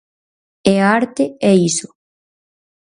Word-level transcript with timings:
E 0.71 0.73
a 0.83 0.87
arte 0.99 1.23
é 1.51 1.53
iso. 1.69 1.87